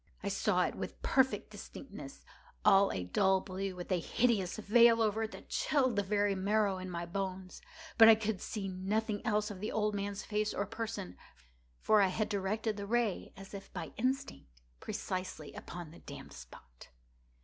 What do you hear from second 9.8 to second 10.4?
man's